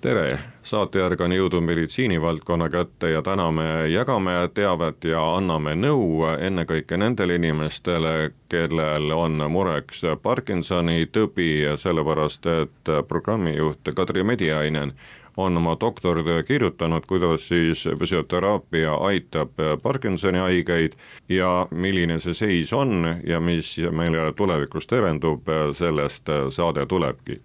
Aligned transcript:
tere, 0.00 0.38
saatejärg 0.64 1.20
on 1.20 1.32
jõudnud 1.34 1.64
meditsiinivaldkonna 1.64 2.70
kätte 2.72 3.10
ja 3.12 3.20
täna 3.22 3.50
me 3.52 3.66
jagame 3.92 4.32
teavet 4.54 5.04
ja 5.04 5.20
anname 5.36 5.74
nõu 5.76 6.24
ennekõike 6.38 6.96
nendele 6.96 7.36
inimestele, 7.36 8.32
kellel 8.48 9.12
on 9.12 9.44
mureks 9.52 10.02
Parkinsoni 10.22 11.04
tõbi, 11.12 11.52
sellepärast 11.76 12.46
et 12.48 12.92
programmijuht 13.08 13.92
Kadri 13.96 14.24
Mediainen 14.24 14.94
on 15.36 15.56
oma 15.56 15.76
doktoritöö 15.80 16.42
kirjutanud, 16.42 17.04
kuidas 17.06 17.48
siis 17.48 17.88
füsioteraapia 17.98 18.94
aitab 18.94 19.50
Parkinsoni 19.82 20.38
haigeid 20.38 20.92
ja 21.28 21.66
milline 21.70 22.18
see 22.18 22.34
seis 22.34 22.72
on 22.72 23.16
ja 23.26 23.40
mis 23.40 23.76
meile 23.92 24.32
tulevikus 24.36 24.86
terendub, 24.86 25.48
sellest 25.72 26.28
saade 26.48 26.86
tulebki. 26.86 27.40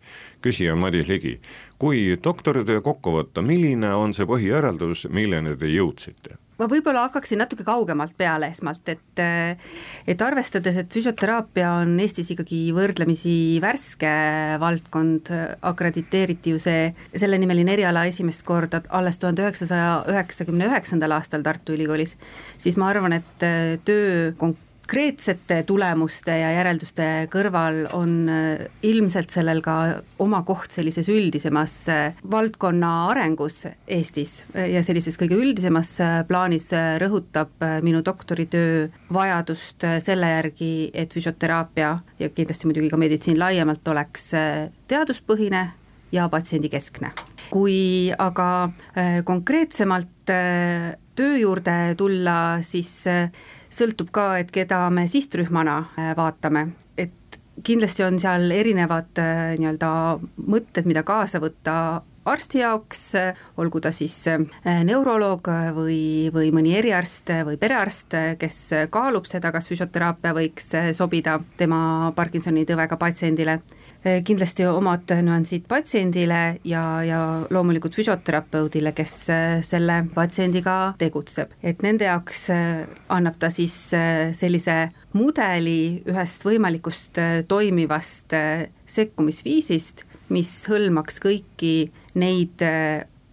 küsija 0.45 0.76
Madis 0.76 1.08
Ligi, 1.08 1.40
kui 1.80 2.16
doktoritöö 2.24 2.82
kokku 2.82 3.18
võtta, 3.20 3.44
milline 3.46 3.92
on 3.96 4.16
see 4.16 4.28
põhijäreldus, 4.30 5.08
milleni 5.12 5.56
te 5.60 5.72
jõudsite? 5.72 6.40
ma 6.56 6.70
võib-olla 6.72 7.02
hakkaksin 7.10 7.42
natuke 7.42 7.66
kaugemalt 7.68 8.14
peale 8.18 8.48
esmalt, 8.54 8.88
et 8.88 9.22
et 10.08 10.22
arvestades, 10.24 10.78
et 10.80 10.92
füsioteraapia 10.92 11.73
on 11.82 11.98
Eestis 12.00 12.32
ikkagi 12.32 12.59
võrdlemisi 12.76 13.59
värske 13.64 14.12
valdkond, 14.62 15.32
akrediteeriti 15.67 16.56
ju 16.56 16.62
see 16.64 16.90
sellenimeline 17.12 17.76
eriala 17.76 18.06
esimest 18.08 18.45
korda 18.48 18.80
alles 18.95 19.20
tuhande 19.20 19.44
üheksasaja 19.44 20.06
üheksakümne 20.14 20.70
üheksandal 20.72 21.17
aastal 21.17 21.44
Tartu 21.44 21.76
Ülikoolis, 21.76 22.16
siis 22.58 22.80
ma 22.80 22.88
arvan, 22.94 23.20
et 23.20 23.48
töö 23.88 24.32
konk-, 24.39 24.64
konkreetsete 24.86 25.64
tulemuste 25.66 26.33
ja 26.38 26.52
järelduste 26.53 27.05
kõrval 27.33 27.88
on 27.97 28.11
äh, 28.30 28.67
ilmselt 28.86 29.33
sellel 29.33 29.64
ka 29.66 30.03
oma 30.22 30.44
koht 30.45 30.75
sellises 30.75 31.09
üldisemas 31.09 31.73
äh, 31.89 32.19
valdkonna 32.30 32.92
arengus 33.09 33.64
Eestis 33.88 34.44
ja 34.53 34.83
sellises 34.86 35.17
kõige 35.17 35.39
üldisemas 35.42 35.89
äh, 36.05 36.19
plaanis 36.30 36.69
rõhutab 37.02 37.66
minu 37.81 38.03
doktoritöö 38.05 38.86
vajadust 39.14 39.88
selle 40.05 40.30
järgi, 40.36 40.92
et 40.94 41.17
füsioteraapia 41.17 41.89
ja 42.22 42.30
kindlasti 42.30 42.70
muidugi 42.70 42.94
ka 42.94 43.02
meditsiin 43.02 43.42
laiemalt 43.42 43.88
oleks 43.89 44.30
teaduspõhine 44.88 45.66
ja 46.14 46.30
patsiendikeskne. 46.30 47.09
kui 47.49 48.14
aga 48.17 48.70
konkreetsemalt 49.25 50.31
töö 51.16 51.38
juurde 51.38 51.95
tulla, 51.97 52.61
siis 52.61 53.03
sõltub 53.76 54.12
ka, 54.16 54.36
et 54.42 54.52
keda 54.54 54.88
me 54.94 55.06
sihtrühmana 55.12 55.78
äh, 56.00 56.12
vaatame, 56.18 56.70
et 56.98 57.40
kindlasti 57.66 58.06
on 58.06 58.20
seal 58.22 58.50
erinevad 58.52 59.22
äh, 59.22 59.56
nii-öelda 59.59 59.92
mõtted, 60.48 60.88
mida 60.90 61.06
kaasa 61.08 61.42
võtta 61.44 61.78
arsti 62.26 62.64
jaoks, 62.64 63.02
olgu 63.62 63.82
ta 63.84 63.92
siis 63.94 64.16
äh, 64.32 64.45
neuroloog 64.88 65.50
või, 65.76 66.00
või 66.34 66.50
mõni 66.56 66.73
eriarst 66.80 67.30
või 67.45 67.59
perearst, 67.62 68.16
kes 68.42 68.59
kaalub 68.94 69.30
seda, 69.30 69.52
kas 69.54 69.70
füsioteraapia 69.70 70.34
võiks 70.38 70.73
sobida 70.98 71.38
tema 71.60 72.12
Parkinsoni 72.17 72.66
tõvega 72.66 72.98
patsiendile 73.02 73.60
kindlasti 74.25 74.66
omad 74.70 75.10
nüansid 75.26 75.66
patsiendile 75.70 76.60
ja, 76.67 76.83
ja 77.05 77.21
loomulikult 77.49 77.95
füsioterapeudile, 77.98 78.93
kes 78.98 79.14
eh, 79.33 79.45
selle 79.66 80.02
patsiendiga 80.14 80.93
tegutseb. 81.02 81.55
et 81.64 81.82
nende 81.86 82.05
jaoks 82.05 82.43
eh, 82.54 82.86
annab 83.10 83.39
ta 83.42 83.49
siis 83.54 83.73
sellise 84.38 84.77
mudeli 85.17 86.04
ühest 86.05 86.45
võimalikust 86.45 87.17
toimivast 87.48 88.33
sekkumisviisist, 88.86 90.05
mis 90.30 90.52
hõlmaks 90.70 91.22
kõiki 91.23 91.76
neid 92.20 92.64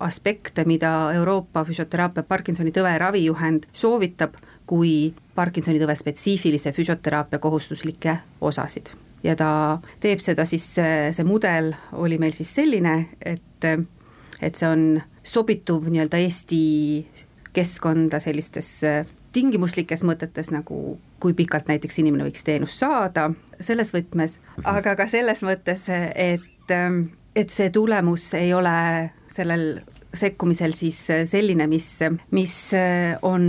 aspekte, 0.02 0.64
mida 0.64 1.12
Euroopa 1.14 1.64
füsioteraapia 1.68 2.24
Parkinsoni 2.26 2.72
tõve 2.74 2.96
ravijuhend 2.98 3.68
soovitab, 3.76 4.36
kui 4.66 5.12
Parkinsoni 5.34 5.82
tõve 5.82 5.96
spetsiifilise 5.98 6.72
füsioteraapia 6.72 7.42
kohustuslikke 7.42 8.20
osasid 8.40 8.94
ja 9.22 9.36
ta 9.38 9.50
teeb 10.02 10.22
seda 10.22 10.46
siis, 10.48 10.66
see 10.76 11.26
mudel 11.26 11.72
oli 11.92 12.18
meil 12.18 12.34
siis 12.36 12.52
selline, 12.54 12.96
et, 13.20 13.68
et 14.40 14.58
see 14.58 14.68
on 14.68 14.86
sobituv 15.22 15.86
nii-öelda 15.90 16.20
Eesti 16.22 16.62
keskkonda 17.52 18.20
sellistes 18.22 18.68
tingimuslikes 19.32 20.02
mõtetes, 20.04 20.50
nagu 20.52 20.98
kui 21.22 21.34
pikalt 21.36 21.70
näiteks 21.70 22.00
inimene 22.02 22.26
võiks 22.26 22.44
teenust 22.44 22.82
saada, 22.82 23.30
selles 23.60 23.92
võtmes, 23.94 24.38
aga 24.68 24.96
ka 24.98 25.06
selles 25.10 25.42
mõttes, 25.46 25.86
et, 25.88 26.74
et 27.36 27.54
see 27.54 27.70
tulemus 27.72 28.32
ei 28.38 28.52
ole 28.56 28.74
sellel 29.32 29.66
sekkumisel 30.12 30.74
siis 30.76 30.98
selline, 31.30 31.66
mis, 31.70 31.88
mis 32.34 32.56
on 33.24 33.46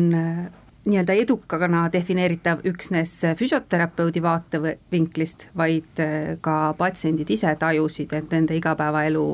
nii-öelda 0.86 1.14
edukana 1.14 1.86
defineeritav 1.94 2.64
üksnes 2.68 3.14
füsioterapeudi 3.40 4.22
vaatevinklist, 4.24 5.48
vaid 5.58 6.02
äh, 6.04 6.36
ka 6.42 6.74
patsiendid 6.78 7.30
ise 7.32 7.56
tajusid, 7.60 8.14
et 8.14 8.32
nende 8.32 8.58
igapäevaelu 8.60 9.28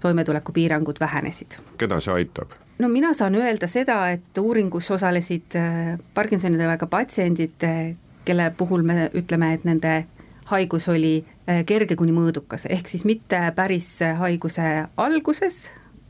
toimetulekupiirangud 0.00 1.00
vähenesid. 1.00 1.58
keda 1.78 2.00
see 2.00 2.14
aitab? 2.14 2.56
no 2.78 2.88
mina 2.88 3.12
saan 3.14 3.34
öelda 3.34 3.66
seda, 3.66 4.10
et 4.10 4.38
uuringus 4.38 4.90
osalesid 4.90 5.56
äh, 5.56 5.98
Parkinsoni 6.14 6.60
tõvega 6.60 6.86
patsiendid, 6.86 7.58
äh, 7.68 7.96
kelle 8.24 8.50
puhul 8.56 8.82
me 8.82 9.10
ütleme, 9.14 9.52
et 9.54 9.64
nende 9.64 10.04
haigus 10.48 10.88
oli 10.88 11.24
kerge 11.68 11.96
kuni 11.96 12.12
mõõdukas, 12.12 12.64
ehk 12.68 12.88
siis 12.88 13.04
mitte 13.04 13.36
päris 13.56 13.86
haiguse 14.16 14.86
alguses, 14.96 15.66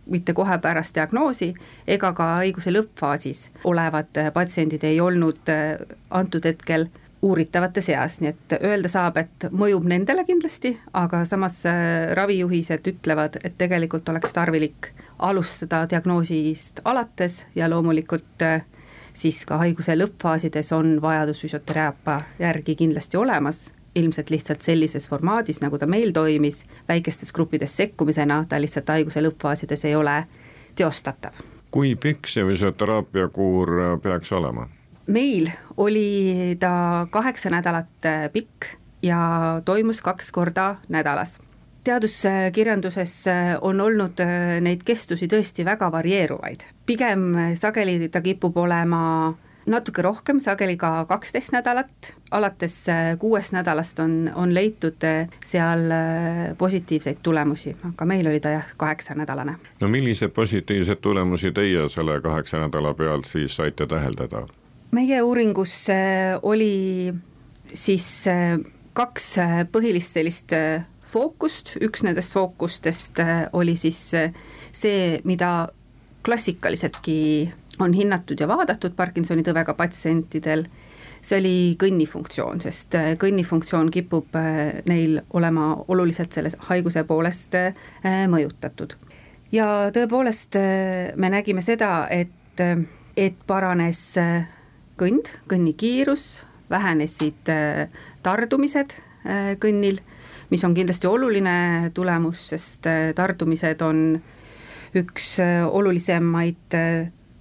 mitte 0.08 0.34
kohe 0.34 0.58
pärast 0.62 0.94
diagnoosi 0.96 1.52
ega 1.86 2.12
ka 2.16 2.30
haiguse 2.40 2.72
lõppfaasis 2.74 3.48
olevad 3.64 4.22
patsiendid 4.34 4.84
ei 4.84 5.00
olnud 5.00 5.52
äh, 5.52 5.76
antud 6.10 6.44
hetkel 6.44 6.88
uuritavate 7.22 7.82
seas, 7.82 8.20
nii 8.22 8.30
et 8.30 8.54
öelda 8.62 8.88
saab, 8.90 9.16
et 9.18 9.48
mõjub 9.50 9.86
nendele 9.90 10.22
kindlasti, 10.26 10.76
aga 10.94 11.24
samas 11.26 11.60
äh, 11.66 12.12
ravijuhised 12.14 12.86
ütlevad, 12.92 13.40
et 13.44 13.56
tegelikult 13.58 14.08
oleks 14.08 14.34
tarvilik 14.36 14.92
alustada 15.18 15.82
diagnoosist 15.90 16.84
alates 16.84 17.40
ja 17.58 17.70
loomulikult 17.70 18.46
äh, 18.46 18.62
siis 19.18 19.42
ka 19.48 19.58
haiguse 19.64 19.98
lõppfaasides 19.98 20.70
on 20.76 21.00
vajadus 21.02 21.42
füsioteraapia 21.42 22.20
järgi 22.38 22.78
kindlasti 22.78 23.18
olemas 23.18 23.66
ilmselt 23.94 24.30
lihtsalt 24.30 24.62
sellises 24.62 25.08
formaadis, 25.08 25.60
nagu 25.60 25.78
ta 25.78 25.86
meil 25.86 26.12
toimis, 26.12 26.64
väikestes 26.88 27.32
gruppides 27.32 27.76
sekkumisena, 27.76 28.44
ta 28.48 28.60
lihtsalt 28.60 28.88
haiguse 28.88 29.22
lõppfaasides 29.24 29.84
ei 29.88 29.94
ole 29.96 30.22
teostatav. 30.76 31.32
kui 31.70 31.94
pikk 31.96 32.26
see 32.26 32.44
füsioteraapia 32.44 33.28
kuur 33.28 33.70
peaks 34.02 34.32
olema? 34.32 34.68
meil 35.06 35.50
oli 35.76 36.56
ta 36.60 37.06
kaheksa 37.10 37.50
nädalat 37.50 38.08
pikk 38.32 38.72
ja 39.02 39.18
toimus 39.64 40.00
kaks 40.02 40.32
korda 40.32 40.76
nädalas 40.88 41.38
teaduskirjanduses 41.88 43.24
on 43.60 43.80
olnud 43.80 44.20
neid 44.60 44.82
kestusi 44.84 45.28
tõesti 45.30 45.64
väga 45.64 45.90
varieeruvaid, 45.92 46.64
pigem 46.86 47.54
sageli 47.56 48.10
ta 48.12 48.20
kipub 48.20 48.56
olema 48.60 49.00
natuke 49.68 50.02
rohkem, 50.02 50.40
sageli 50.40 50.76
ka 50.76 51.04
kaksteist 51.08 51.52
nädalat, 51.52 52.12
alates 52.30 52.76
äh, 52.88 53.12
kuuest 53.18 53.52
nädalast 53.52 53.98
on, 54.02 54.30
on 54.34 54.54
leitud 54.54 55.04
äh, 55.04 55.28
seal 55.44 55.90
äh, 55.94 56.42
positiivseid 56.58 57.22
tulemusi, 57.22 57.76
aga 57.90 58.08
meil 58.08 58.26
oli 58.26 58.40
ta 58.40 58.54
jah, 58.56 58.66
kaheksanädalane. 58.76 59.56
no 59.80 59.88
milliseid 59.88 60.34
positiivseid 60.36 61.02
tulemusi 61.02 61.52
teie 61.52 61.88
selle 61.88 62.20
kaheksa 62.20 62.60
nädala 62.64 62.94
pealt 62.94 63.26
siis 63.26 63.56
saite 63.56 63.86
täheldada? 63.86 64.46
meie 64.90 65.22
uuringus 65.22 65.86
oli 66.42 67.14
siis 67.74 68.24
kaks 68.92 69.34
põhilist 69.72 70.16
sellist 70.16 70.54
fookust, 71.08 71.76
üks 71.80 72.02
nendest 72.04 72.32
fookustest 72.32 73.20
oli 73.52 73.76
siis 73.76 74.00
see, 74.72 75.20
mida 75.24 75.68
klassikaliseltki 76.24 77.18
on 77.80 77.92
hinnatud 77.92 78.40
ja 78.40 78.48
vaadatud 78.48 78.94
Parkinsoni 78.96 79.42
tõvega 79.46 79.74
patsientidel, 79.78 80.66
see 81.22 81.40
oli 81.40 81.54
kõnnifunktsioon, 81.80 82.62
sest 82.62 82.94
äh, 82.98 83.12
kõnnifunktsioon 83.20 83.90
kipub 83.94 84.36
äh, 84.38 84.80
neil 84.88 85.20
olema 85.36 85.70
oluliselt 85.88 86.34
selles 86.34 86.56
haiguse 86.68 87.04
poolest 87.08 87.56
äh, 87.58 87.74
mõjutatud. 88.30 88.94
ja 89.52 89.90
tõepoolest 89.94 90.58
me 91.16 91.30
nägime 91.30 91.62
seda, 91.64 92.08
et 92.10 92.34
et 93.16 93.36
paranes 93.46 94.00
kõnd, 94.98 95.28
kõnnikiirus, 95.46 96.42
vähenesid 96.70 97.46
tardumised 98.22 98.96
kõnnil, 99.62 100.00
mis 100.50 100.64
on 100.66 100.74
kindlasti 100.74 101.06
oluline 101.06 101.90
tulemus, 101.94 102.48
sest 102.50 102.90
tardumised 103.14 103.82
on 103.86 104.02
üks 104.98 105.36
olulisemaid 105.70 106.76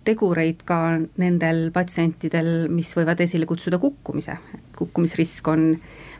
tegureid 0.07 0.63
ka 0.67 0.79
nendel 1.19 1.67
patsientidel, 1.75 2.67
mis 2.71 2.93
võivad 2.97 3.21
esile 3.23 3.47
kutsuda 3.49 3.79
kukkumise, 3.81 4.37
kukkumisrisk 4.77 5.51
on 5.51 5.69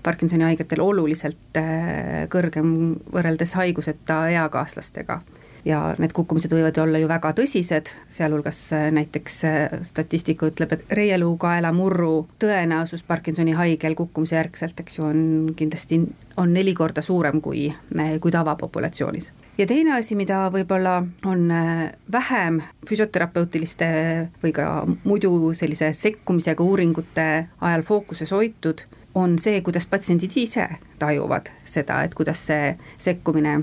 Parkinsoni 0.04 0.45
haigetel 0.45 0.84
oluliselt 0.84 1.57
äh, 1.60 2.28
kõrgem 2.31 2.69
võrreldes 3.12 3.56
haiguseta 3.57 4.28
eakaaslastega. 4.36 5.22
Ja 5.68 5.80
need 6.00 6.14
kukkumised 6.16 6.54
võivad 6.54 6.78
olla 6.81 7.02
ju 7.02 7.10
väga 7.10 7.34
tõsised, 7.38 7.92
sealhulgas 8.14 8.60
äh, 8.75 8.88
näiteks 8.96 9.40
äh, 9.48 9.80
statistika 9.88 10.48
ütleb, 10.52 10.78
et 10.78 10.94
reieluukaela 11.00 11.74
murru 11.75 12.28
tõenäosus 12.40 13.04
Parkinsoni 13.08 13.56
haigel 13.58 13.98
kukkumise 14.00 14.40
järgselt, 14.40 14.80
eks 14.80 15.00
ju, 15.00 15.10
on 15.10 15.52
kindlasti, 15.60 16.00
on 16.38 16.54
neli 16.56 16.74
korda 16.78 17.04
suurem 17.04 17.42
kui, 17.42 17.68
kui 18.22 18.31
tavapopulatsioonis 18.31 19.31
ja 19.58 19.66
teine 19.68 19.96
asi, 19.98 20.16
mida 20.16 20.46
võib-olla 20.54 21.00
on 21.25 21.48
vähem 22.14 22.62
füsioterapeutiliste 22.88 23.88
või 24.44 24.54
ka 24.54 24.68
muidu 25.04 25.52
sellise 25.58 25.92
sekkumisega 25.98 26.64
uuringute 26.64 27.28
ajal 27.62 27.86
fookuses 27.88 28.31
hoitud, 28.31 28.86
on 29.18 29.40
see, 29.42 29.62
kuidas 29.66 29.88
patsiendid 29.90 30.36
ise 30.38 30.68
tajuvad 31.00 31.50
seda, 31.66 32.04
et 32.06 32.14
kuidas 32.14 32.44
see 32.50 32.75
sekkumine 33.02 33.60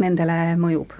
nendele 0.00 0.56
mõjub. 0.60 0.92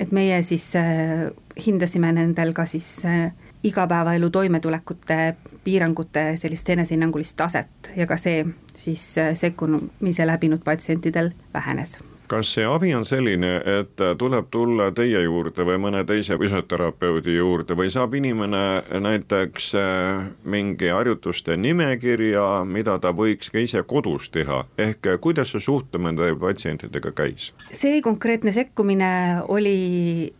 Et 0.00 0.12
meie 0.12 0.42
siis 0.42 0.68
äh, 0.76 1.30
hindasime 1.66 2.12
nendel 2.12 2.52
ka 2.56 2.66
siis 2.66 3.04
äh, 3.04 3.32
igapäevaelu 3.64 4.30
toimetulekute 4.30 5.36
piirangute 5.64 6.26
sellist 6.36 6.68
enesehinnangulist 6.68 7.36
taset 7.36 7.92
ja 7.96 8.06
ka 8.06 8.18
see 8.20 8.44
siis 8.76 9.06
äh, 9.18 9.34
sekkumise 9.34 10.26
läbinud 10.26 10.64
patsientidel 10.64 11.32
vähenes 11.54 11.98
kas 12.28 12.52
see 12.56 12.66
abi 12.66 12.92
on 12.96 13.04
selline, 13.08 13.52
et 13.80 14.04
tuleb 14.18 14.50
tulla 14.50 14.90
teie 14.96 15.22
juurde 15.24 15.66
või 15.66 15.78
mõne 15.86 16.04
teise 16.08 16.38
füsioterapeudi 16.40 17.36
juurde 17.36 17.76
või 17.78 17.90
saab 17.92 18.14
inimene 18.18 18.62
näiteks 19.02 19.72
äh, 19.78 20.26
mingi 20.44 20.90
harjutuste 20.92 21.56
nimekirja, 21.56 22.64
mida 22.64 22.98
ta 23.02 23.12
võiks 23.16 23.52
ka 23.52 23.62
ise 23.62 23.82
kodus 23.88 24.30
teha, 24.34 24.64
ehk 24.78 25.16
kuidas 25.20 25.54
see 25.54 25.64
suhtlemine 25.64 26.18
teie 26.20 26.38
patsientidega 26.40 27.12
käis? 27.16 27.52
see 27.70 28.00
konkreetne 28.04 28.52
sekkumine 28.54 29.10
oli 29.52 29.76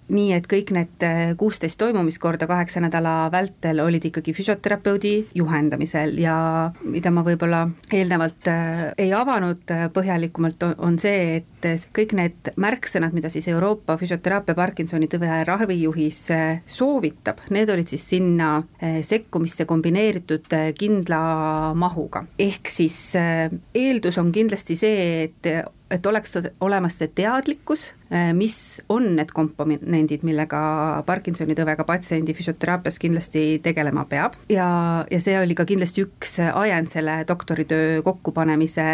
nii, 0.09 0.31
et 0.37 0.47
kõik 0.50 0.71
need 0.75 1.06
kuusteist 1.39 1.79
toimumiskorda 1.81 2.47
kaheksa 2.47 2.81
nädala 2.85 3.27
vältel 3.32 3.81
olid 3.82 4.05
ikkagi 4.06 4.35
füsioterapeudi 4.37 5.15
juhendamisel 5.35 6.19
ja 6.23 6.37
mida 6.85 7.11
ma 7.11 7.25
võib-olla 7.27 7.65
eelnevalt 7.93 8.50
äh, 8.50 8.82
ei 8.99 9.12
avanud 9.15 9.75
äh, 9.75 9.87
põhjalikumalt, 9.93 10.62
on 10.79 10.99
see, 11.03 11.41
et 11.41 11.69
kõik 11.94 12.14
need 12.17 12.50
märksõnad, 12.61 13.14
mida 13.17 13.31
siis 13.32 13.49
Euroopa 13.52 13.96
füsioteraapia 14.00 14.56
Parkinsoni 14.56 15.08
tõve 15.11 15.31
ravijuhis 15.46 16.20
äh, 16.34 16.61
soovitab, 16.67 17.44
need 17.55 17.70
olid 17.73 17.90
siis 17.93 18.06
sinna 18.14 18.56
äh, 18.58 19.00
sekkumisse 19.06 19.67
kombineeritud 19.69 20.52
äh, 20.56 20.70
kindla 20.78 21.75
mahuga. 21.78 22.25
ehk 22.38 22.69
siis 22.70 22.99
eeldus 23.17 24.19
on 24.19 24.32
kindlasti 24.32 24.76
see, 24.76 25.25
et 25.25 25.73
et 25.87 26.06
oleks 26.06 26.32
olemas 26.67 26.96
see 26.99 27.06
teadlikkus, 27.14 27.93
mis 28.34 28.56
on 28.90 29.05
need 29.14 29.31
komponendid, 29.31 30.25
millega 30.26 30.58
Parkinsoni 31.06 31.55
tõvega 31.55 31.87
patsiendi 31.87 32.34
füsioteraapias 32.34 32.99
kindlasti 32.99 33.44
tegelema 33.62 34.02
peab 34.11 34.34
ja, 34.50 34.67
ja 35.11 35.20
see 35.22 35.38
oli 35.38 35.55
ka 35.55 35.67
kindlasti 35.69 36.02
üks 36.08 36.40
ajend 36.43 36.90
selle 36.90 37.20
doktoritöö 37.29 38.02
kokkupanemise 38.02 38.88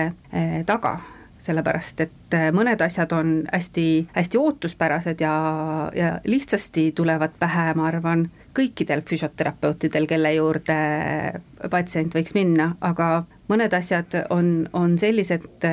taga 0.69 0.99
sellepärast 1.43 2.00
et 2.05 2.37
äh, 2.37 2.50
mõned 2.55 2.81
asjad 2.85 3.12
on 3.17 3.35
hästi, 3.53 3.87
hästi 4.15 4.39
ootuspärased 4.39 5.21
ja, 5.25 5.35
ja 5.97 6.15
lihtsasti 6.25 6.93
tulevad 6.97 7.35
pähe, 7.39 7.73
ma 7.79 7.89
arvan, 7.91 8.29
kõikidel 8.56 9.03
füsioterapeutidel, 9.09 10.06
kelle 10.06 10.35
juurde 10.37 10.77
patsient 11.73 12.15
võiks 12.15 12.37
minna, 12.37 12.75
aga 12.81 13.25
mõned 13.50 13.75
asjad 13.77 14.15
on, 14.31 14.53
on 14.73 14.97
sellised, 15.00 15.65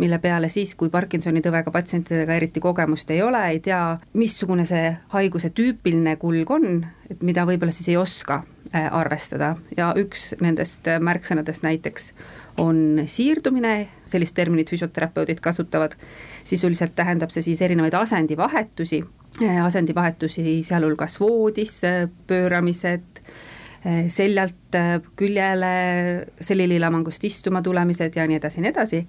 mille 0.00 0.18
peale 0.18 0.48
siis, 0.48 0.74
kui 0.78 0.90
Parkinsoni 0.90 1.42
tõvega 1.44 1.72
patsientidega 1.74 2.38
eriti 2.40 2.62
kogemust 2.62 3.10
ei 3.12 3.20
ole, 3.22 3.42
ei 3.52 3.60
tea, 3.64 3.82
missugune 4.16 4.64
see 4.68 4.94
haiguse 5.12 5.52
tüüpiline 5.54 6.16
kulg 6.20 6.50
on, 6.56 6.86
et 7.10 7.22
mida 7.26 7.44
võib-olla 7.48 7.74
siis 7.74 7.90
ei 7.92 7.98
oska 8.00 8.40
äh, 8.74 8.88
arvestada. 8.88 9.54
Ja 9.76 9.92
üks 9.98 10.30
nendest 10.40 10.88
märksõnadest 11.00 11.66
näiteks 11.66 12.12
on 12.60 13.02
siirdumine, 13.06 13.88
sellist 14.08 14.34
terminit 14.36 14.70
füsioterapeudid 14.70 15.40
kasutavad, 15.44 15.96
sisuliselt 16.44 16.94
tähendab 16.96 17.32
see 17.34 17.44
siis 17.50 17.62
erinevaid 17.64 17.94
asendivahetusi, 17.96 19.02
asendivahetusi 19.64 20.60
sealhulgas 20.66 21.20
voodis, 21.20 21.80
pööramised, 22.26 23.22
seljalt 24.12 24.76
küljele, 25.16 25.74
selililamangust 26.40 27.24
istuma 27.24 27.62
tulemised 27.64 28.16
ja 28.16 28.26
nii 28.28 28.36
edasi 28.36 28.60
nii 28.60 28.72
edasi, 28.74 29.00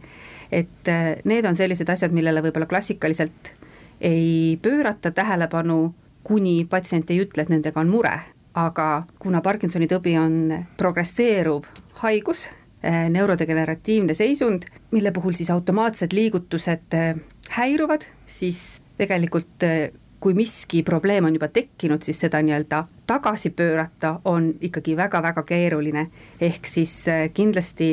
et 0.51 0.92
need 1.25 1.45
on 1.48 1.56
sellised 1.56 1.89
asjad, 1.89 2.12
millele 2.12 2.44
võib-olla 2.44 2.68
klassikaliselt 2.68 3.53
ei 4.01 4.59
pöörata 4.62 5.12
tähelepanu, 5.12 5.94
kuni 6.24 6.65
patsient 6.69 7.12
ei 7.12 7.21
ütle, 7.24 7.45
et 7.45 7.53
nendega 7.53 7.80
on 7.80 7.89
mure, 7.89 8.18
aga 8.53 8.88
kuna 9.19 9.42
Parkinsoni 9.42 9.88
tõbi 9.88 10.18
on 10.19 10.65
progresseeruv 10.77 11.69
haigus, 12.03 12.50
Äh, 12.86 13.09
neurodegeneratiivne 13.09 14.13
seisund, 14.13 14.63
mille 14.92 15.12
puhul 15.13 15.36
siis 15.38 15.50
automaatsed 15.53 16.15
liigutused 16.18 16.95
äh, 16.97 17.19
häiruvad, 17.54 18.01
siis 18.25 18.81
tegelikult 18.97 19.62
äh, 19.63 19.92
kui 20.19 20.33
miski 20.33 20.81
probleem 20.83 21.27
on 21.30 21.36
juba 21.38 21.51
tekkinud, 21.54 22.01
siis 22.01 22.24
seda 22.25 22.42
nii-öelda 22.42 22.80
tagasi 23.06 23.51
pöörata 23.54 24.15
on 24.25 24.56
ikkagi 24.65 24.95
väga-väga 24.97 25.44
keeruline, 25.45 26.07
ehk 26.42 26.65
siis 26.65 26.95
kindlasti 27.38 27.92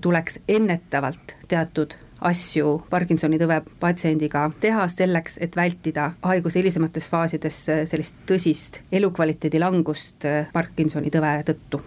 tuleks 0.00 0.38
ennetavalt 0.48 1.36
teatud 1.48 1.94
asju 2.22 2.74
Parkinsoni 2.90 3.38
tõve 3.40 3.60
patsiendiga 3.80 4.46
teha 4.60 4.86
selleks, 4.88 5.38
et 5.42 5.56
vältida 5.56 6.12
haiguse 6.22 6.60
hilisemates 6.60 7.08
faasides 7.10 7.62
sellist 7.90 8.20
tõsist 8.28 8.82
elukvaliteedi 8.92 9.60
langust 9.62 10.28
Parkinsoni 10.52 11.10
tõve 11.10 11.40
tõttu. 11.48 11.82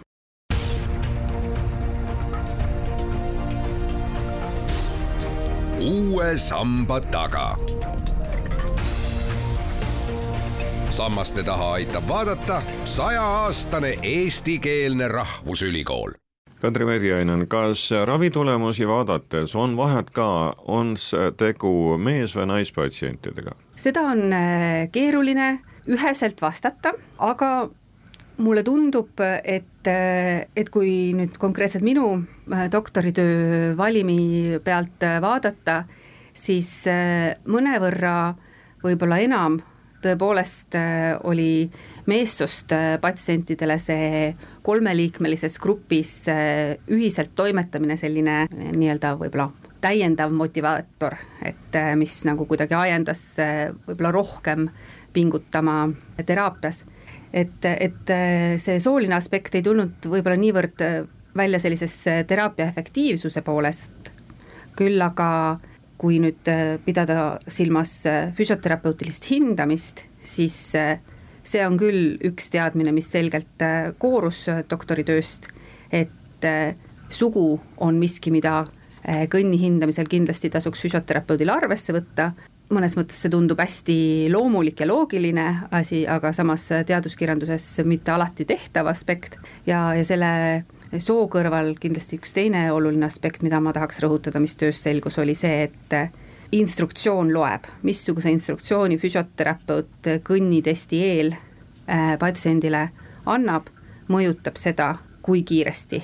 uue 5.85 6.37
samba 6.37 7.01
taga. 7.01 7.57
sammaste 10.89 11.43
taha 11.43 11.71
aitab 11.73 12.07
vaadata 12.07 12.61
sajaaastane 12.85 13.97
eestikeelne 14.01 15.07
rahvusülikool 15.07 16.24
Kadri 16.65 16.87
Merjainen, 16.89 17.45
kas 17.47 17.87
ravitulemusi 18.09 18.87
vaadates 18.89 19.53
on 19.55 19.77
vahet 19.77 20.09
ka, 20.15 20.27
on 20.65 20.95
tegu 21.37 21.95
mees- 22.01 22.33
või 22.37 22.49
naispatsientidega? 22.55 23.53
seda 23.77 24.05
on 24.09 24.33
äh, 24.33 24.85
keeruline 24.91 25.59
üheselt 25.91 26.41
vastata, 26.41 26.95
aga 27.21 27.49
mulle 28.37 28.63
tundub, 28.65 29.21
et, 29.43 29.87
et 29.87 30.71
kui 30.73 31.13
nüüd 31.15 31.37
konkreetselt 31.39 31.85
minu 31.85 32.07
äh, 32.17 32.65
doktoritöö 32.71 33.75
valimi 33.77 34.59
pealt 34.63 35.05
äh, 35.05 35.19
vaadata, 35.23 35.83
siis 36.35 36.71
äh, 36.91 37.35
mõnevõrra 37.47 38.33
võib-olla 38.83 39.21
enam 39.23 39.61
tõepoolest 40.05 40.77
oli 41.25 41.67
meessoost 42.05 42.73
patsientidele 43.01 43.77
see 43.81 44.29
kolmeliikmelises 44.65 45.57
grupis 45.61 46.11
ühiselt 46.29 47.33
toimetamine 47.35 47.97
selline 47.97 48.43
nii-öelda 48.53 49.15
võib-olla 49.19 49.49
täiendav 49.81 50.31
motivaator, 50.33 51.17
et 51.45 51.75
mis 51.99 52.13
nagu 52.25 52.45
kuidagi 52.49 52.77
ajendas 52.77 53.25
võib-olla 53.85 54.13
rohkem 54.15 54.69
pingutama 55.15 55.89
teraapias. 56.25 56.83
Et, 57.33 57.65
et 57.65 58.11
äh, 58.11 58.55
see 58.63 58.79
sooline 58.79 59.15
aspekt 59.17 59.57
ei 59.57 59.63
tulnud 59.65 60.07
võib-olla 60.07 60.37
niivõrd 60.39 60.83
äh, 60.85 60.97
välja 61.35 61.59
sellises 61.59 61.95
äh, 62.07 62.21
teraapia 62.27 62.69
efektiivsuse 62.71 63.43
poolest, 63.43 64.11
küll 64.79 65.01
aga 65.03 65.27
kui 65.97 66.19
nüüd 66.23 66.49
pidada 66.85 67.37
silmas 67.47 68.01
füsioterapeutilist 68.37 69.29
hindamist, 69.31 70.03
siis 70.25 70.57
see 71.45 71.61
on 71.65 71.77
küll 71.79 72.17
üks 72.25 72.49
teadmine, 72.51 72.91
mis 72.95 73.07
selgelt 73.13 73.63
koorus 74.01 74.45
doktoritööst, 74.69 75.47
et 75.93 76.47
sugu 77.09 77.45
on 77.77 78.01
miski, 78.01 78.33
mida 78.33 78.65
kõnni 79.31 79.59
hindamisel 79.61 80.09
kindlasti 80.09 80.49
tasuks 80.51 80.81
füsioterapeudil 80.83 81.53
arvesse 81.53 81.93
võtta, 81.95 82.31
mõnes 82.73 82.95
mõttes 82.97 83.19
see 83.21 83.31
tundub 83.33 83.59
hästi 83.61 83.97
loomulik 84.33 84.81
ja 84.81 84.87
loogiline 84.89 85.45
asi, 85.75 86.03
aga 86.09 86.31
samas 86.33 86.65
teaduskirjanduses 86.87 87.67
mitte 87.85 88.13
alati 88.15 88.47
tehtav 88.49 88.89
aspekt 88.89 89.37
ja, 89.67 89.91
ja 89.93 90.05
selle 90.07 90.31
soo 90.97 91.27
kõrval 91.31 91.73
kindlasti 91.79 92.19
üks 92.19 92.35
teine 92.35 92.67
oluline 92.73 93.07
aspekt, 93.07 93.43
mida 93.45 93.59
ma 93.63 93.73
tahaks 93.75 93.99
rõhutada, 94.03 94.41
mis 94.43 94.55
töös 94.59 94.81
selgus, 94.83 95.17
oli 95.21 95.35
see, 95.35 95.69
et 95.69 95.97
instruktsioon 96.55 97.33
loeb, 97.33 97.67
missuguse 97.83 98.31
instruktsiooni 98.31 98.99
füsioterapeut 99.01 100.11
kõnnitesti 100.23 101.01
eel 101.03 101.33
äh, 101.35 102.15
patsiendile 102.21 102.87
annab, 103.25 103.71
mõjutab 104.11 104.61
seda, 104.61 104.95
kui 105.25 105.43
kiiresti 105.43 106.03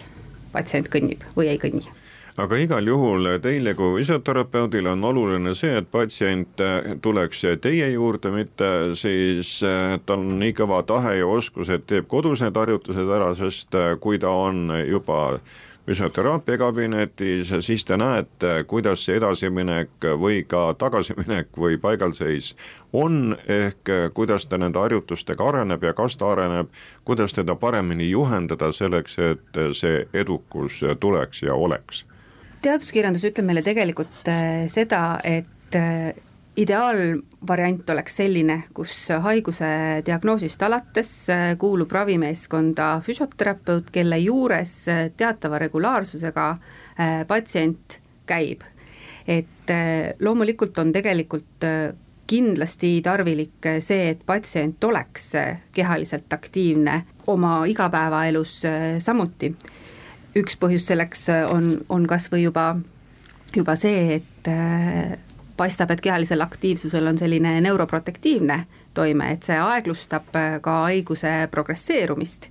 patsient 0.52 0.90
kõnnib 0.92 1.24
või 1.38 1.52
ei 1.54 1.62
kõnni 1.62 2.01
aga 2.40 2.58
igal 2.58 2.88
juhul 2.88 3.28
teile 3.44 3.74
kui 3.76 3.98
füsioterapeudile 4.00 4.94
on 4.94 5.04
oluline 5.04 5.56
see, 5.56 5.74
et 5.78 5.90
patsient 5.92 6.62
tuleks 7.02 7.44
teie 7.62 7.90
juurde, 7.92 8.32
mitte 8.32 8.70
siis 8.96 9.58
tal 10.06 10.22
on 10.22 10.38
nii 10.40 10.54
kõva 10.56 10.84
tahe 10.88 11.18
ja 11.20 11.28
oskus, 11.28 11.70
et 11.70 11.88
teeb 11.88 12.08
kodus 12.08 12.44
need 12.44 12.56
harjutused 12.56 13.12
ära, 13.18 13.34
sest 13.36 13.76
kui 14.00 14.20
ta 14.20 14.32
on 14.32 14.72
juba 14.88 15.40
füsioteraapia 15.86 16.58
kabinetis, 16.62 17.50
siis 17.60 17.84
te 17.86 17.98
näete, 17.98 18.64
kuidas 18.70 19.02
see 19.06 19.18
edasiminek 19.18 20.06
või 20.22 20.44
ka 20.48 20.76
tagasiminek 20.78 21.58
või 21.58 21.80
paigalseis 21.82 22.54
on, 22.94 23.36
ehk 23.48 23.90
kuidas 24.14 24.46
ta 24.46 24.62
nende 24.62 24.80
harjutustega 24.80 25.48
areneb 25.50 25.84
ja 25.84 25.94
kas 25.98 26.16
ta 26.22 26.32
areneb, 26.32 26.70
kuidas 27.04 27.34
teda 27.34 27.56
paremini 27.56 28.12
juhendada 28.12 28.72
selleks, 28.72 29.18
et 29.20 29.62
see 29.74 30.06
edukus 30.14 30.84
tuleks 31.02 31.44
ja 31.44 31.58
oleks 31.58 32.06
teaduskirjandus 32.62 33.26
ütleb 33.30 33.48
meile 33.48 33.64
tegelikult 33.66 34.28
äh, 34.30 34.66
seda, 34.72 35.20
et 35.24 35.78
äh, 35.78 36.12
ideaalvariant 36.62 37.90
oleks 37.94 38.18
selline, 38.22 38.58
kus 38.76 38.94
haiguse 39.24 39.70
diagnoosist 40.06 40.62
alates 40.68 41.14
äh, 41.32 41.46
kuulub 41.62 41.92
ravimeeskonda 41.96 42.94
füsioterapeut, 43.06 43.92
kelle 43.94 44.20
juures 44.22 44.76
teatava 45.18 45.62
regulaarsusega 45.64 46.52
patsient 47.28 47.98
käib. 48.30 48.62
et 49.28 49.72
loomulikult 50.20 50.78
on 50.82 50.92
tegelikult 50.92 51.66
kindlasti 52.28 52.90
tarvilik 53.06 53.68
see, 53.80 54.10
et 54.10 54.26
patsient 54.26 54.84
oleks 54.84 55.30
kehaliselt 55.74 56.34
aktiivne 56.34 56.96
oma 57.32 57.62
igapäevaelus 57.70 58.56
samuti 59.00 59.54
üks 60.38 60.56
põhjus 60.60 60.88
selleks 60.90 61.28
äh, 61.32 61.44
on, 61.50 61.82
on 61.90 62.08
kas 62.10 62.30
või 62.32 62.46
juba, 62.46 62.76
juba 63.56 63.76
see, 63.80 64.20
et 64.20 64.50
äh, 64.52 65.18
paistab, 65.58 65.92
et 65.92 66.02
kehalisel 66.02 66.42
aktiivsusel 66.44 67.08
on 67.08 67.20
selline 67.20 67.58
neuroprotektiivne 67.62 68.64
toime, 68.96 69.32
et 69.36 69.48
see 69.48 69.60
aeglustab 69.60 70.36
äh, 70.40 70.58
ka 70.64 70.82
haiguse 70.88 71.36
progresseerumist. 71.52 72.50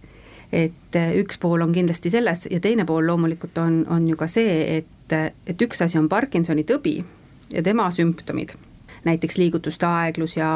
et 0.50 0.96
üks 1.14 1.38
pool 1.38 1.62
on 1.62 1.70
kindlasti 1.70 2.10
selles 2.10 2.48
ja 2.50 2.58
teine 2.60 2.82
pool 2.84 3.06
loomulikult 3.06 3.58
on, 3.62 3.84
on 3.86 4.08
ju 4.08 4.16
ka 4.18 4.26
see, 4.26 4.78
et, 4.80 5.12
et 5.46 5.62
üks 5.62 5.78
asi 5.84 5.98
on 5.98 6.08
Parkinsoni 6.10 6.64
tõbi 6.66 6.96
ja 7.54 7.62
tema 7.62 7.86
sümptomid, 7.94 8.56
näiteks 9.06 9.38
liigutuste 9.38 9.86
aeglus 9.86 10.34
ja, 10.36 10.48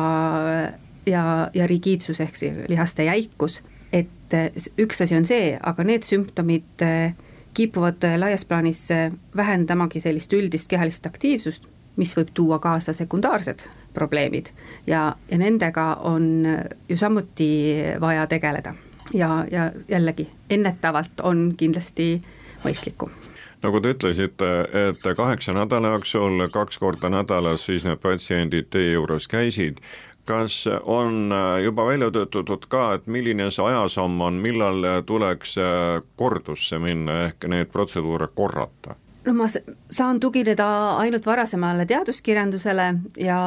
ja, 1.06 1.22
ja 1.54 1.68
rigiidsus 1.70 2.18
ehk 2.20 2.34
siis 2.34 2.58
lihaste 2.68 3.06
jäikus 3.06 3.60
et 3.94 4.34
eh, 4.34 4.50
üks 4.78 5.02
asi 5.04 5.16
on 5.16 5.26
see, 5.28 5.54
aga 5.60 5.86
need 5.86 6.06
sümptomid 6.06 6.84
eh, 6.84 7.14
kipuvad 7.54 8.02
eh, 8.06 8.18
laias 8.18 8.44
plaanis 8.48 8.86
vähendamagi 9.36 10.02
sellist 10.02 10.32
üldist 10.34 10.68
kehalist 10.70 11.06
aktiivsust, 11.06 11.68
mis 12.00 12.14
võib 12.18 12.32
tuua 12.34 12.58
kaasa 12.58 12.92
sekundaarsed 12.96 13.68
probleemid. 13.94 14.50
Ja, 14.90 15.12
ja 15.30 15.38
nendega 15.38 15.92
on 16.10 16.46
ju 16.88 16.96
samuti 16.98 17.50
vaja 18.00 18.26
tegeleda. 18.26 18.74
ja, 19.14 19.44
ja 19.50 19.70
jällegi, 19.88 20.26
ennetavalt 20.50 21.20
on 21.22 21.52
kindlasti 21.56 22.16
mõistlikum. 22.64 23.12
Nagu 23.62 23.80
te 23.80 23.94
ütlesite, 23.94 24.48
et 24.88 25.04
kaheksa 25.16 25.52
nädala 25.56 25.94
jooksul 25.94 26.48
kaks 26.52 26.78
korda 26.78 27.08
nädalas 27.08 27.64
siis 27.64 27.84
need 27.84 28.00
patsiendid 28.02 28.66
teie 28.72 28.92
juures 28.92 29.28
käisid, 29.28 29.78
kas 30.24 30.64
on 30.82 31.32
äh, 31.32 31.62
juba 31.64 31.86
välja 31.86 32.10
töötatud 32.10 32.66
ka, 32.68 32.94
et 32.96 33.06
milline 33.06 33.50
see 33.52 33.64
ajasamm 33.64 34.20
on, 34.24 34.40
millal 34.42 34.84
tuleks 35.06 35.56
äh, 35.60 36.02
kordusse 36.16 36.78
minna 36.82 37.24
ehk 37.28 37.48
neid 37.50 37.72
protseduure 37.72 38.28
korrata? 38.34 38.96
no 39.24 39.32
ma 39.36 39.48
saan 39.48 40.20
tugineda 40.20 40.66
ainult 41.00 41.26
varasemale 41.26 41.86
teaduskirjandusele 41.88 42.88
ja 43.16 43.38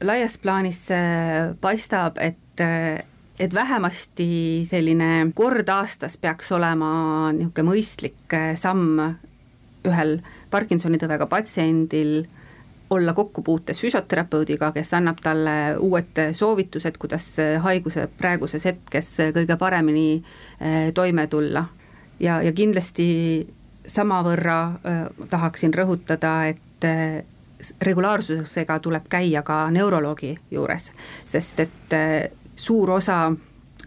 laias 0.00 0.38
plaanis 0.40 0.86
paistab, 1.60 2.16
et 2.20 2.36
et 3.40 3.54
vähemasti 3.56 4.28
selline 4.68 5.30
kord 5.36 5.68
aastas 5.72 6.18
peaks 6.20 6.50
olema 6.52 6.90
niisugune 7.36 7.68
mõistlik 7.68 8.36
samm 8.60 8.98
ühel 9.88 10.18
Parkinsoni 10.52 11.00
tõvega 11.00 11.28
patsiendil 11.30 12.24
olla 12.90 13.12
kokkupuutes 13.12 13.80
füsioterapeudiga, 13.80 14.72
kes 14.72 14.94
annab 14.94 15.20
talle 15.22 15.76
uued 15.78 16.18
soovitused, 16.32 16.98
kuidas 16.98 17.26
haiguse 17.62 18.08
praeguses 18.18 18.64
hetkes 18.66 19.10
kõige 19.34 19.56
paremini 19.58 20.06
eh, 20.16 20.92
toime 20.94 21.26
tulla. 21.26 21.64
ja, 22.20 22.42
ja 22.42 22.52
kindlasti 22.52 23.06
samavõrra 23.86 24.58
eh, 24.84 25.04
tahaksin 25.30 25.74
rõhutada, 25.74 26.34
et 26.48 26.84
eh, 26.84 27.22
regulaarsusega 27.80 28.78
tuleb 28.78 29.06
käia 29.08 29.42
ka 29.42 29.70
neuroloogi 29.70 30.34
juures, 30.50 30.90
sest 31.24 31.60
et 31.60 31.96
suur 32.56 32.90
osa 32.90 33.30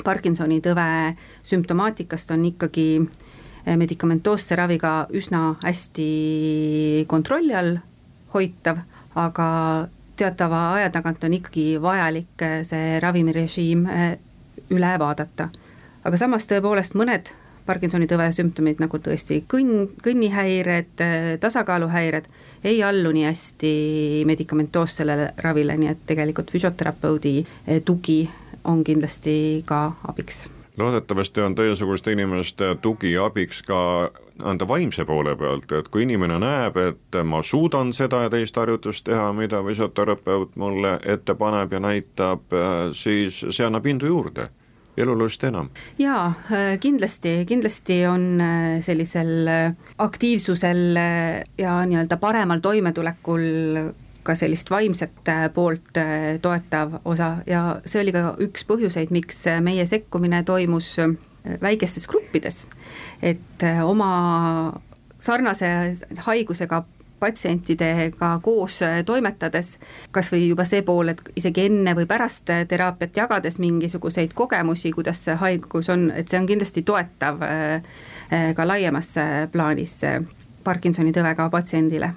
Parkinsoni 0.03 0.57
tõve 0.61 1.13
sümptomaatikast 1.45 2.31
on 2.33 2.45
ikkagi 2.45 3.01
medikamentoosse 3.77 4.55
raviga 4.57 5.07
üsna 5.13 5.55
hästi 5.61 7.05
kontrolli 7.07 7.53
all 7.53 7.77
hoitav 8.33 8.81
aga 9.15 9.49
teatava 10.15 10.73
aja 10.77 10.89
tagant 10.89 11.23
on 11.23 11.33
ikkagi 11.33 11.81
vajalik 11.81 12.41
eh, 12.41 12.59
see 12.67 12.99
ravimirežiim 13.03 13.85
eh, 13.89 14.11
üle 14.73 14.91
vaadata. 14.99 15.49
aga 16.03 16.17
samas 16.17 16.47
tõepoolest 16.49 16.97
mõned 16.99 17.33
Parkinsoni 17.63 18.09
tõve 18.11 18.25
sümptomid, 18.35 18.81
nagu 18.83 18.97
tõesti 18.99 19.37
kõnn, 19.47 19.85
kõnnihäired, 20.03 20.97
eh, 20.99 21.27
tasakaaluhäired, 21.39 22.27
ei 22.63 22.81
allu 22.83 23.13
nii 23.15 23.23
hästi 23.23 23.71
medikamentoossele 24.27 25.31
ravile, 25.45 25.77
nii 25.79 25.93
et 25.93 26.01
tegelikult 26.09 26.51
füsioterapeudi 26.51 27.37
tugi 27.85 28.19
on 28.63 28.83
kindlasti 28.83 29.63
ka 29.65 29.85
abiks 30.07 30.43
loodetavasti 30.77 31.41
on 31.41 31.55
teiesuguste 31.55 32.11
inimeste 32.11 32.75
tugi 32.81 33.17
abiks 33.17 33.61
ka 33.61 34.09
anda 34.43 34.67
vaimse 34.67 35.05
poole 35.05 35.35
pealt, 35.35 35.71
et 35.71 35.87
kui 35.93 36.03
inimene 36.07 36.39
näeb, 36.41 36.77
et 36.77 37.19
ma 37.23 37.43
suudan 37.45 37.93
seda 37.93 38.23
ja 38.25 38.31
teist 38.33 38.57
harjutust 38.57 39.05
teha, 39.05 39.29
mida 39.37 39.61
füsioterapeut 39.63 40.55
mulle 40.57 40.97
ette 41.05 41.35
paneb 41.35 41.73
ja 41.73 41.79
näitab, 41.83 42.57
siis 42.97 43.43
see 43.49 43.65
annab 43.65 43.85
indu 43.85 44.09
juurde 44.09 44.49
elulust 44.97 45.43
enam. 45.43 45.69
jaa, 45.99 46.33
kindlasti, 46.79 47.43
kindlasti 47.49 48.05
on 48.05 48.41
sellisel 48.81 49.49
aktiivsusel 49.97 50.99
ja 51.57 51.79
nii-öelda 51.85 52.17
paremal 52.17 52.61
toimetulekul 52.61 53.45
ka 54.23 54.35
sellist 54.35 54.71
vaimset 54.71 55.29
äh, 55.29 55.45
poolt 55.53 55.97
äh, 55.97 56.39
toetav 56.41 56.99
osa 57.05 57.37
ja 57.47 57.63
see 57.85 58.01
oli 58.01 58.13
ka 58.15 58.33
üks 58.43 58.65
põhjuseid, 58.67 59.11
miks 59.15 59.43
äh, 59.51 59.61
meie 59.63 59.85
sekkumine 59.89 60.43
toimus 60.47 60.95
väikestes 61.61 62.05
gruppides, 62.07 62.61
et 63.19 63.63
oma 63.83 64.09
sarnase 65.19 65.67
haigusega 66.23 66.85
patsientidega 67.19 68.29
koos 68.43 68.77
toimetades, 69.05 69.73
kas 70.15 70.29
või 70.31 70.45
juba 70.47 70.63
see 70.67 70.85
pool, 70.87 71.11
et 71.11 71.19
isegi 71.35 71.65
enne 71.67 71.95
või 71.97 72.07
pärast 72.07 72.47
teraapiat 72.67 73.19
jagades 73.19 73.59
mingisuguseid 73.59 74.31
kogemusi, 74.35 74.93
kuidas 74.95 75.25
see 75.25 75.35
haigus 75.39 75.91
on, 75.91 76.05
et 76.15 76.31
see 76.31 76.39
on 76.39 76.47
kindlasti 76.47 76.85
toetav 76.87 77.43
ka 78.55 78.67
laiemas 78.67 79.11
plaanis 79.51 79.97
Parkinsoni 80.63 81.11
tõvega 81.11 81.49
patsiendile. 81.51 82.13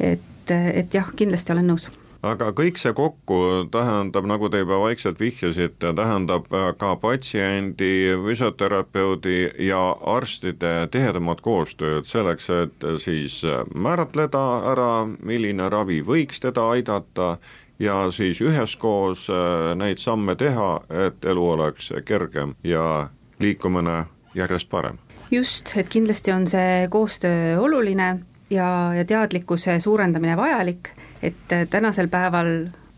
et 0.00 0.31
et, 0.42 0.54
et 0.84 0.94
jah, 0.94 1.12
kindlasti 1.16 1.54
olen 1.54 1.74
nõus 1.74 1.90
aga 2.22 2.52
kõik 2.54 2.78
see 2.78 2.92
kokku 2.94 3.38
tähendab, 3.74 4.26
nagu 4.30 4.48
te 4.50 4.62
juba 4.62 4.78
vaikselt 4.82 5.18
vihjasite, 5.20 5.90
tähendab 5.98 6.46
äh, 6.54 6.68
ka 6.78 6.94
patsiendi, 7.02 8.14
füsioterapeudi 8.22 9.66
ja 9.66 9.80
arstide 10.14 10.86
tihedamat 10.94 11.42
koostööd 11.42 12.06
selleks, 12.06 12.48
et 12.54 12.86
siis 13.02 13.40
määratleda 13.74 14.44
ära, 14.72 14.92
milline 15.18 15.68
ravi 15.72 16.00
võiks 16.06 16.42
teda 16.42 16.68
aidata 16.76 17.36
ja 17.82 18.04
siis 18.14 18.40
üheskoos 18.40 19.26
neid 19.74 19.98
samme 19.98 20.36
teha, 20.38 20.76
et 21.08 21.24
elu 21.26 21.48
oleks 21.56 21.90
kergem 22.06 22.54
ja 22.62 23.08
liikumine 23.42 24.04
järjest 24.34 24.70
parem. 24.70 24.98
just, 25.30 25.72
et 25.76 25.88
kindlasti 25.88 26.32
on 26.32 26.46
see 26.46 26.86
koostöö 26.90 27.58
oluline 27.58 28.18
ja, 28.52 28.68
ja 28.96 29.04
teadlikkuse 29.08 29.78
suurendamine 29.80 30.36
vajalik, 30.36 30.92
et 31.22 31.56
tänasel 31.70 32.08
päeval 32.12 32.52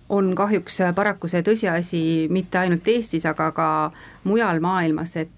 on 0.09 0.35
kahjuks 0.37 0.79
paraku 0.95 1.29
see 1.31 1.43
tõsiasi 1.47 2.03
mitte 2.33 2.59
ainult 2.61 2.89
Eestis, 2.89 3.25
aga 3.27 3.51
ka 3.57 3.69
mujal 4.29 4.61
maailmas, 4.61 5.17
et 5.17 5.31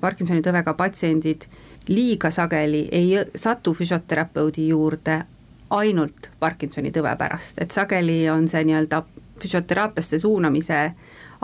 Parkinsoni 0.00 0.42
tõvega 0.42 0.74
patsiendid 0.78 1.48
liiga 1.90 2.30
sageli 2.30 2.86
ei 2.92 3.16
satu 3.36 3.74
füsioterapeudi 3.74 4.68
juurde 4.68 5.18
ainult 5.74 6.30
Parkinsoni 6.40 6.92
tõve 6.94 7.16
pärast, 7.18 7.58
et 7.58 7.74
sageli 7.74 8.22
on 8.30 8.46
see 8.48 8.64
nii-öelda 8.64 9.02
füsioteraapiasse 9.42 10.18
suunamise 10.22 10.78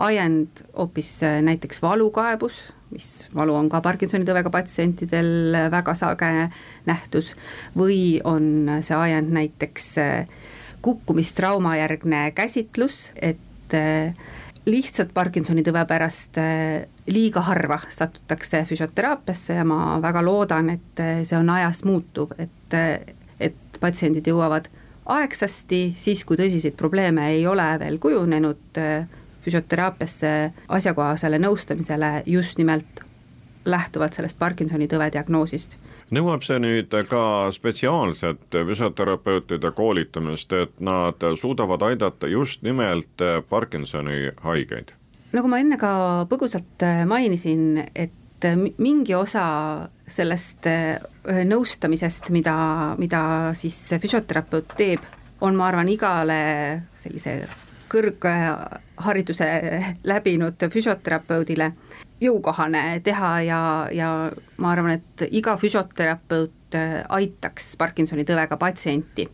ajend 0.01 0.63
hoopis 0.77 1.09
näiteks 1.45 1.81
valukaebus, 1.83 2.61
mis 2.91 3.07
valu 3.35 3.55
on 3.55 3.69
ka 3.71 3.81
Parkinsoni 3.85 4.27
tõvega 4.27 4.51
patsientidel 4.51 5.55
väga 5.71 5.95
sage 5.95 6.31
nähtus, 6.89 7.35
või 7.77 8.19
on 8.27 8.81
see 8.83 8.97
ajend 8.97 9.31
näiteks 9.37 9.93
kukkumistrauma 10.81 11.77
järgne 11.77 12.25
käsitlus, 12.35 13.11
et 13.15 13.77
lihtsalt 14.69 15.13
Parkinsoni 15.13 15.63
tõve 15.65 15.83
pärast 15.89 16.37
äh, 16.41 16.85
liiga 17.09 17.41
harva 17.45 17.79
satutakse 17.89 18.63
füsioteraapiasse 18.69 19.57
ja 19.57 19.65
ma 19.67 19.97
väga 20.03 20.21
loodan, 20.25 20.69
et 20.75 21.01
äh, 21.01 21.23
see 21.27 21.37
on 21.39 21.49
ajas 21.53 21.83
muutuv, 21.87 22.35
et, 22.37 22.77
äh, 22.77 23.15
et 23.39 23.81
patsiendid 23.81 24.27
jõuavad 24.29 24.69
aegsasti, 25.11 25.81
siis 25.97 26.21
kui 26.27 26.37
tõsiseid 26.39 26.77
probleeme 26.77 27.31
ei 27.33 27.47
ole 27.49 27.65
veel 27.81 27.97
kujunenud, 27.99 28.77
füsioteraapiasse 29.41 30.51
asjakohasele 30.67 31.39
nõustamisele 31.41 32.11
just 32.25 32.57
nimelt 32.57 33.05
lähtuvalt 33.65 34.13
sellest 34.17 34.39
Parkinsoni 34.39 34.87
tõve 34.89 35.11
diagnoosist 35.13 35.77
nõuab 36.11 36.43
see 36.45 36.59
nüüd 36.59 36.93
ka 37.09 37.23
spetsiaalset 37.55 38.57
füsioterapeutide 38.67 39.71
koolitamist, 39.75 40.53
et 40.53 40.73
nad 40.83 41.23
suudavad 41.39 41.83
aidata 41.87 42.27
just 42.27 42.65
nimelt 42.67 43.23
Parkinsoni 43.49 44.31
haigeid? 44.43 44.91
nagu 45.31 45.47
ma 45.47 45.61
enne 45.63 45.77
ka 45.79 45.91
põgusalt 46.27 46.83
mainisin, 47.07 47.85
et 47.95 48.47
mingi 48.81 49.15
osa 49.15 49.45
sellest 50.09 50.67
nõustamisest, 51.47 52.31
mida, 52.35 52.55
mida 52.99 53.21
siis 53.55 53.77
füsioterapeut 54.01 54.75
teeb, 54.75 55.05
on, 55.41 55.55
ma 55.55 55.69
arvan, 55.69 55.89
igale 55.93 56.41
sellise 56.99 57.37
kõrghariduse 57.91 59.47
läbinud 60.07 60.69
füsioterapeudile 60.71 61.71
jõukohane 62.21 63.01
teha 63.03 63.31
ja, 63.45 63.61
ja 63.93 64.09
ma 64.61 64.73
arvan, 64.75 64.99
et 64.99 65.25
iga 65.33 65.55
füsioterapeut 65.57 66.77
äh, 66.77 66.99
aitaks 67.09 67.73
Parkinsoni 67.81 68.25
tõvega 68.27 68.57
patsienti. 68.61 69.27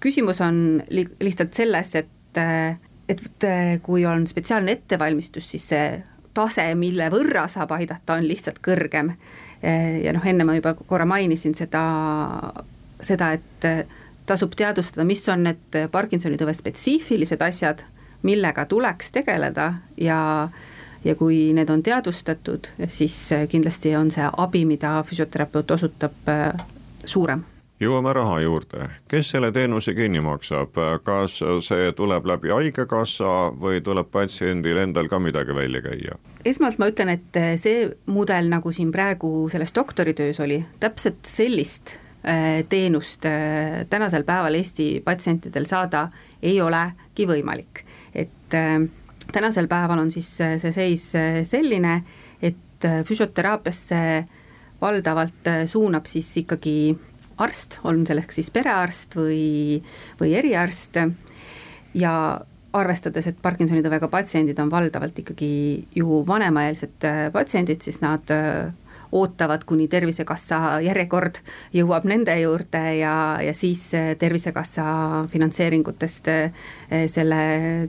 küsimus 0.00 0.42
on 0.44 0.82
li-, 0.90 1.08
lihtsalt 1.24 1.54
selles, 1.56 1.94
et, 1.94 2.40
äh, 2.40 2.76
et 3.08 3.48
äh, 3.48 3.78
kui 3.82 4.04
on 4.06 4.26
spetsiaalne 4.28 4.76
ettevalmistus, 4.76 5.48
siis 5.54 5.68
see 5.72 5.88
tase, 6.34 6.66
mille 6.74 7.08
võrra 7.14 7.46
saab 7.48 7.72
aidata, 7.76 8.18
on 8.18 8.28
lihtsalt 8.28 8.58
kõrgem. 8.64 9.14
ja 10.02 10.12
noh, 10.12 10.24
enne 10.28 10.44
ma 10.44 10.56
juba 10.58 10.74
korra 10.74 11.06
mainisin 11.08 11.54
seda, 11.56 11.80
seda, 13.00 13.30
et 13.32 13.86
tasub 14.26 14.52
teadvustada, 14.58 15.06
mis 15.08 15.22
on 15.32 15.46
need 15.46 15.78
Parkinsoni 15.94 16.36
tõve 16.36 16.52
spetsiifilised 16.52 17.40
asjad, 17.40 17.80
millega 18.24 18.64
tuleks 18.66 19.12
tegeleda 19.12 19.72
ja 20.00 20.48
ja 21.04 21.14
kui 21.14 21.52
need 21.52 21.70
on 21.70 21.82
teadvustatud, 21.82 22.70
siis 22.88 23.16
äh, 23.32 23.48
kindlasti 23.48 23.96
on 23.96 24.10
see 24.10 24.28
abi, 24.36 24.64
mida 24.64 25.02
füsioterapeut 25.06 25.74
osutab, 25.76 26.16
äh, 26.28 26.66
suurem. 27.04 27.44
Jõuame 27.82 28.12
raha 28.14 28.38
juurde, 28.40 28.86
kes 29.10 29.32
selle 29.34 29.50
teenuse 29.52 29.92
kinni 29.94 30.20
maksab, 30.22 30.78
kas 31.04 31.40
see 31.66 31.88
tuleb 31.98 32.28
läbi 32.30 32.52
Haigekassa 32.54 33.50
või 33.60 33.82
tuleb 33.84 34.08
patsiendil 34.14 34.78
endal 34.84 35.10
ka 35.10 35.18
midagi 35.18 35.56
välja 35.56 35.82
käia? 35.84 36.20
esmalt 36.44 36.78
ma 36.78 36.86
ütlen, 36.92 37.08
et 37.08 37.36
äh, 37.40 37.54
see 37.60 37.88
mudel, 38.06 38.48
nagu 38.52 38.72
siin 38.72 38.92
praegu 38.92 39.48
selles 39.52 39.74
doktoritöös 39.74 40.40
oli, 40.44 40.62
täpselt 40.80 41.28
sellist 41.28 41.98
teenust 42.72 43.26
tänasel 43.92 44.22
päeval 44.24 44.54
Eesti 44.56 45.02
patsientidel 45.04 45.66
saada 45.68 46.06
ei 46.40 46.54
olegi 46.64 47.26
võimalik, 47.28 47.82
et 48.54 49.32
tänasel 49.32 49.68
päeval 49.70 50.02
on 50.04 50.10
siis 50.12 50.28
äh, 50.44 50.56
see 50.60 50.72
seis 50.74 51.08
äh, 51.18 51.42
selline, 51.48 51.98
et 52.42 52.84
äh, 52.84 53.02
füsioteraapiasse 53.06 54.00
valdavalt 54.80 55.48
suunab 55.70 56.08
siis 56.10 56.28
ikkagi 56.42 56.94
arst, 57.40 57.78
on 57.88 58.02
selleks 58.06 58.36
siis 58.40 58.50
perearst 58.52 59.14
või, 59.16 59.78
või 60.20 60.34
eriarst. 60.36 60.98
Ja 61.94 62.12
arvestades, 62.74 63.28
et 63.30 63.38
Parkinsoni 63.40 63.84
tõvega 63.86 64.10
patsiendid 64.10 64.58
on 64.60 64.68
valdavalt 64.70 65.18
ikkagi 65.22 65.50
ju 65.94 66.20
vanemaeelsed 66.26 67.06
patsiendid, 67.32 67.86
siis 67.86 68.00
nad 68.02 68.28
ootavad, 69.14 69.64
kuni 69.66 69.86
Tervisekassa 69.88 70.80
järjekord 70.84 71.38
jõuab 71.74 72.06
nende 72.10 72.34
juurde 72.40 72.82
ja, 72.98 73.14
ja 73.42 73.54
siis 73.54 73.86
Tervisekassa 74.18 74.84
finantseeringutest 75.30 76.30
eh, 76.32 76.64
selle 77.10 77.40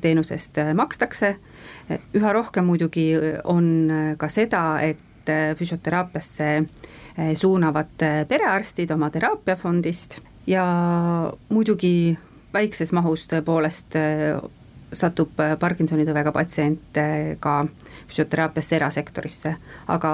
teenusest 0.01 0.61
makstakse. 0.77 1.35
üha 2.15 2.33
rohkem 2.33 2.65
muidugi 2.65 3.11
on 3.43 4.15
ka 4.17 4.29
seda, 4.29 4.79
et 4.81 5.33
füsioteraapiasse 5.57 6.51
eh, 6.57 7.33
suunavad 7.35 8.05
perearstid 8.29 8.91
oma 8.91 9.09
teraapiafondist 9.09 10.19
ja 10.47 10.65
muidugi 11.49 12.17
väikses 12.53 12.93
mahus 12.95 13.25
tõepoolest 13.31 13.97
eh, 13.99 14.37
satub 14.93 15.33
Parkinsoni 15.59 16.05
tõvega 16.07 16.31
patsient 16.35 16.99
ka 17.39 17.55
füsioteraapiasse 18.07 18.75
erasektorisse, 18.77 19.55
aga 19.87 20.11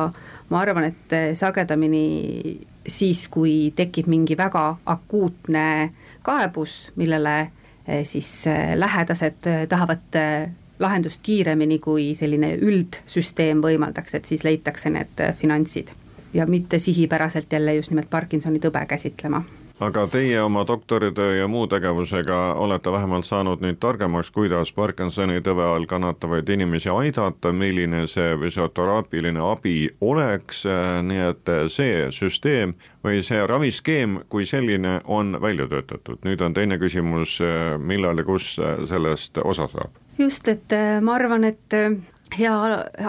ma 0.49 0.61
arvan, 0.61 0.87
et 0.91 1.35
sagedamini 1.37 2.59
siis, 2.87 3.27
kui 3.31 3.73
tekib 3.75 4.07
mingi 4.11 4.37
väga 4.37 4.63
akuutne 4.85 5.65
kaebus, 6.23 6.91
millele 6.95 7.51
siis 8.07 8.45
lähedased 8.75 9.47
tahavad 9.69 10.19
lahendust 10.81 11.21
kiiremini, 11.23 11.79
kui 11.79 12.11
selline 12.17 12.55
üldsüsteem 12.57 13.61
võimaldaks, 13.61 14.15
et 14.17 14.25
siis 14.25 14.45
leitakse 14.47 14.89
need 14.89 15.25
finantsid. 15.37 15.91
Ja 16.33 16.45
mitte 16.47 16.79
sihipäraselt 16.79 17.51
jälle 17.51 17.75
just 17.75 17.91
nimelt 17.91 18.09
Parkinsoni 18.09 18.61
tõbe 18.63 18.85
käsitlema 18.87 19.43
aga 19.81 20.07
teie 20.07 20.41
oma 20.41 20.61
doktoritöö 20.67 21.35
ja 21.35 21.47
muu 21.47 21.67
tegevusega 21.67 22.53
olete 22.53 22.91
vähemalt 22.91 23.25
saanud 23.25 23.63
nüüd 23.65 23.79
targemaks, 23.81 24.29
kuidas 24.31 24.71
Parkinsoni 24.77 25.41
tõve 25.41 25.65
all 25.65 25.87
kannatavaid 25.89 26.49
inimesi 26.53 26.89
aidata, 26.93 27.51
milline 27.51 28.03
see 28.07 28.35
füsioteraapiline 28.43 29.41
abi 29.41 29.89
oleks, 30.01 30.63
nii 31.09 31.23
et 31.31 31.53
see 31.73 32.05
süsteem 32.13 32.75
või 33.03 33.23
see 33.25 33.41
raviskeem 33.47 34.19
kui 34.29 34.45
selline 34.45 34.99
on 35.05 35.33
välja 35.41 35.65
töötatud, 35.71 36.21
nüüd 36.29 36.45
on 36.45 36.53
teine 36.53 36.77
küsimus, 36.77 37.39
millal 37.81 38.21
ja 38.21 38.27
kus 38.27 38.53
sellest 38.85 39.41
osa 39.43 39.67
saab? 39.71 39.97
just, 40.21 40.47
et 40.47 40.77
ma 41.01 41.17
arvan, 41.17 41.47
et 41.49 41.81
hea 42.37 42.51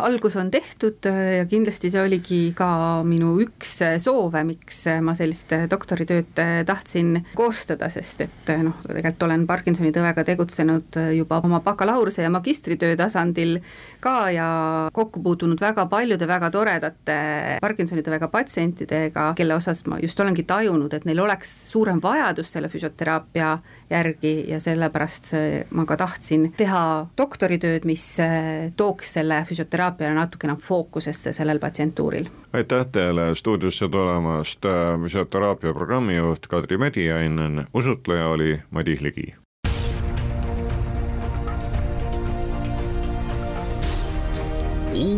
algus 0.02 0.36
on 0.36 0.50
tehtud 0.50 1.06
äh, 1.06 1.20
ja 1.38 1.46
kindlasti 1.46 1.90
see 1.92 2.02
oligi 2.02 2.40
ka 2.58 2.68
minu 3.06 3.36
üks 3.44 3.76
äh, 3.84 3.96
soove, 4.02 4.42
miks 4.46 4.82
äh, 4.90 4.98
ma 5.04 5.14
sellist 5.18 5.52
doktoritööd 5.70 6.32
tahtsin 6.66 7.20
koostada, 7.38 7.90
sest 7.92 8.24
et 8.26 8.52
noh, 8.64 8.80
tegelikult 8.86 9.26
olen 9.28 9.46
Parkinsoni 9.46 9.92
tõvega 9.94 10.24
tegutsenud 10.26 10.98
juba 11.14 11.40
oma 11.44 11.62
bakalaureuse 11.62 12.24
ja 12.26 12.32
magistritöö 12.34 12.96
tasandil 12.98 13.60
ka 14.02 14.30
ja 14.34 14.48
kokku 14.92 15.22
puutunud 15.22 15.60
väga 15.60 15.86
paljude 15.90 16.26
väga 16.28 16.50
toredate 16.50 17.16
Parkinsoni 17.62 18.02
tõvega 18.02 18.28
patsientidega, 18.32 19.32
kelle 19.38 19.54
osas 19.54 19.84
ma 19.86 19.98
just 20.02 20.20
olengi 20.20 20.44
tajunud, 20.48 20.92
et 20.94 21.06
neil 21.08 21.22
oleks 21.22 21.50
suurem 21.70 22.00
vajadus 22.02 22.52
selle 22.52 22.70
füsioteraapia 22.72 23.52
järgi 23.90 24.34
ja 24.50 24.60
sellepärast 24.60 25.32
ma 25.70 25.86
ka 25.88 25.96
tahtsin 26.00 26.50
teha 26.56 26.84
doktoritööd, 27.18 27.86
mis 27.88 28.06
tooks 28.76 29.14
selle 29.18 29.42
füsioteraapia 29.48 30.12
natuke 30.16 30.48
enam 30.48 30.60
fookusesse 30.62 31.32
sellel 31.36 31.60
patsientuuril. 31.62 32.30
aitäh 32.52 32.86
teile 32.92 33.34
stuudiosse 33.34 33.88
tulemast, 33.88 34.66
füsioteraapia 35.04 35.72
programmijuht 35.74 36.46
Kadri 36.46 36.78
Mediainen, 36.78 37.66
usutleja 37.74 38.28
oli 38.28 38.60
Madis 38.70 39.00
Ligi. 39.00 39.41